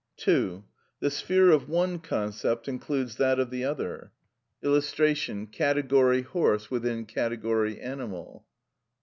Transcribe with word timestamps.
(2.) 0.17 0.65
The 0.99 1.11
sphere 1.11 1.51
of 1.51 1.69
one 1.69 1.99
concept 1.99 2.67
includes 2.67 3.17
that 3.17 3.37
of 3.39 3.51
the 3.51 3.63
other. 3.63 4.11
[Illustration: 4.63 5.45
Category 5.45 6.23
"horse" 6.23 6.71
within 6.71 7.05
category 7.05 7.79
"animal". 7.79 8.47